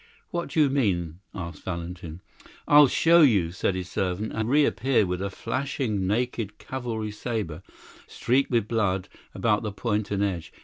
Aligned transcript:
"What 0.31 0.49
do 0.49 0.59
you 0.61 0.67
mean?" 0.71 1.19
asked 1.35 1.61
Valentin. 1.61 2.21
"I'll 2.67 2.87
show 2.87 3.21
you," 3.21 3.51
said 3.51 3.75
his 3.75 3.87
servant, 3.87 4.31
and 4.33 4.49
reappeared 4.49 5.05
with 5.07 5.21
a 5.21 5.29
flashing 5.29 6.07
naked 6.07 6.57
cavalry 6.57 7.11
sabre, 7.11 7.61
streaked 8.07 8.49
with 8.49 8.67
blood 8.67 9.09
about 9.35 9.61
the 9.61 9.71
point 9.71 10.09
and 10.09 10.23
edge. 10.23 10.51